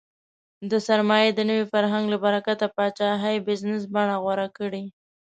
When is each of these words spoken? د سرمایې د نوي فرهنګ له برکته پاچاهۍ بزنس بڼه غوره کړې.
د 0.71 0.73
سرمایې 0.87 1.29
د 1.33 1.39
نوي 1.49 1.65
فرهنګ 1.71 2.05
له 2.13 2.17
برکته 2.25 2.65
پاچاهۍ 2.75 3.37
بزنس 3.47 3.81
بڼه 3.93 4.15
غوره 4.23 4.47
کړې. 4.57 4.83